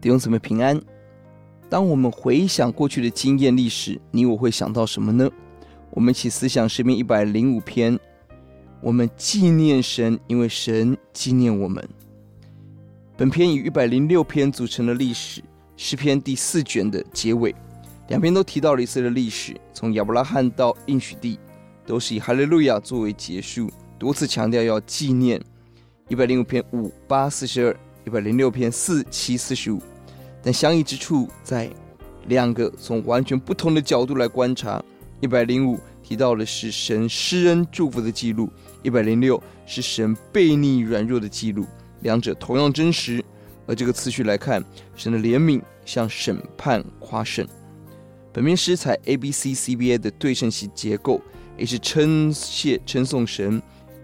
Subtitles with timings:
[0.00, 0.80] 弟兄姊妹平安。
[1.68, 5.30] 当我们回想过去的经验历史，你我会想到什么呢？
[5.90, 7.98] 我们一起思想诗篇一百零五篇，
[8.80, 11.86] 我们纪念神，因为神纪念我们。
[13.14, 15.42] 本篇以一百零六篇组成的历史，
[15.76, 17.54] 诗篇第四卷的结尾，
[18.08, 21.38] 两篇都提到了以色列的历史，从亚伯拉罕到应许地，
[21.84, 25.38] 都是以哈利路亚作为结束，多次强调要纪念。
[26.08, 27.76] 一百零五篇五八四十二，
[28.06, 29.80] 一百零六篇四七四十五。
[30.42, 31.70] 但相异之处在
[32.26, 34.82] 两个从完全不同的角度来观察。
[35.20, 38.50] 一百零五提到的是神施恩祝福的记录，
[38.82, 41.66] 一百零六是神悖逆软弱的记录，
[42.00, 43.22] 两者同样真实。
[43.66, 44.64] 而这个次序来看，
[44.96, 47.46] 神的怜悯向审判夸胜。
[48.32, 51.20] 本篇诗采 A B C C B A 的对称性结构
[51.58, 53.62] ，A 是称谢称颂神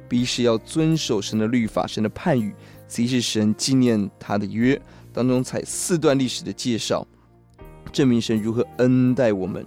[0.08, 2.54] ，B 是要遵守神的律法、神的判语
[2.88, 4.80] ，C 是神纪念他的约。
[5.16, 7.06] 当中采四段历史的介绍，
[7.90, 9.64] 证明神如何恩待我们。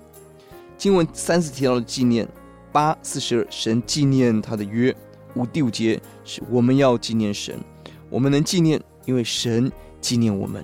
[0.77, 2.27] 经文三次提到了纪念，
[2.71, 4.95] 八四十二，神纪念他的约。
[5.33, 7.59] 五第五节是我们要纪念神，
[8.11, 10.63] 我们能纪念，因为神纪念我们。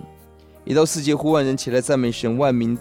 [0.66, 2.77] 一到四节呼唤人起来赞美神，万民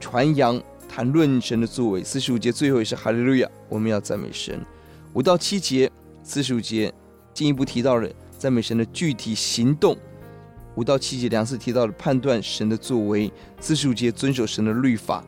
[0.00, 0.58] 传扬
[0.88, 2.02] 谈论神的作为。
[2.02, 4.58] 四十五节最后也是哈利路亚，我们要赞美神。
[5.12, 5.92] 五到七节，
[6.22, 6.90] 四十五节
[7.34, 8.08] 进一步提到了
[8.38, 9.94] 赞美神的具体行动。
[10.76, 15.24] 五到七节两次提到了判断神的作为，四十五节遵守神的律法。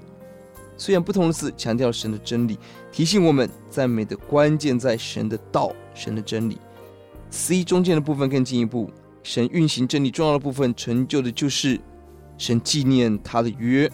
[0.77, 2.59] 虽然不同的字强调神的真理，
[2.93, 6.59] 提醒我们赞美的关键在神的道、神的真理。
[7.31, 8.91] C 中间的部分更进一步，
[9.23, 11.81] 神运行真理重要的部分成就的就是
[12.37, 13.91] 神纪念他的约，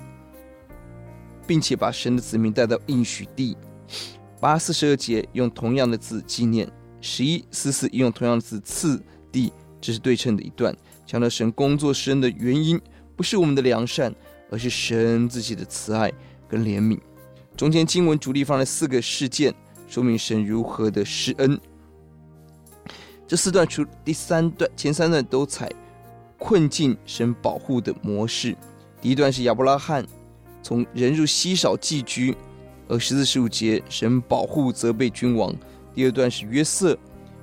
[1.47, 3.56] 并且把神的子民带到应许地。
[4.41, 6.69] 八四十二节用同样的字纪念，
[7.00, 10.74] 十一四四用同样的字赐地，这是对称的一段。
[11.05, 12.80] 强调神工作施恩的原因，
[13.14, 14.14] 不是我们的良善，
[14.48, 16.11] 而是神自己的慈爱
[16.48, 16.98] 跟怜悯。
[17.55, 19.52] 中间经文主力放了四个事件，
[19.89, 21.61] 说明神如何的施恩。
[23.27, 25.70] 这四段除第三段，前三段都采
[26.39, 28.57] 困境神保护的模式。
[29.01, 30.07] 第一段是亚伯拉罕
[30.62, 32.34] 从人入稀少寄居，
[32.89, 35.55] 而十四十五节神保护责备君王。
[35.95, 36.96] 第二段是约瑟，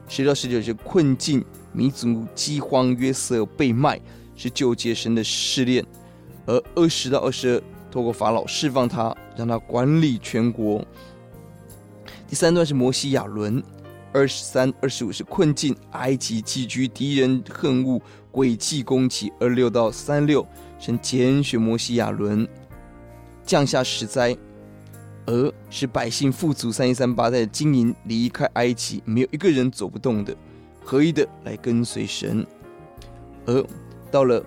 [0.07, 1.43] 十到十九节困境。
[1.71, 3.99] 民族饥荒，约瑟被卖，
[4.35, 5.83] 是旧界神的试炼；
[6.45, 10.85] 而二十到二十二，透过法老释放他，让他管理全国。
[12.27, 13.63] 第三段是摩西亚伦，
[14.13, 19.31] 二十三、二十五是困境，埃及寄居，敌人恨恶，诡计攻击。
[19.39, 20.45] 二六到三六，
[20.77, 22.47] 神拣选摩西亚伦，
[23.45, 24.37] 降下十灾，
[25.25, 26.71] 而使百姓富足。
[26.71, 30.35] 三一三八在经营离开埃及，没有一个人走不动的。
[30.89, 32.43] 合一的来跟随神，
[33.45, 33.63] 而
[34.09, 34.43] 到了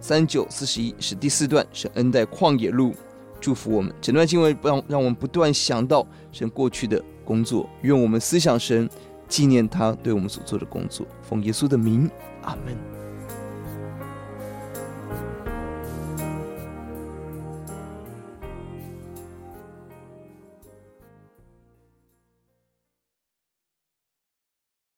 [0.00, 2.94] 三九四十一是第四段，是恩待旷野路，
[3.42, 3.92] 祝福我们。
[4.00, 8.88] 整段经文让让我们不断想到神过去的工作，愿我们思想神，
[9.28, 11.06] 纪念他对我们所做的工作。
[11.20, 12.10] 奉耶稣的名，
[12.40, 13.05] 阿门。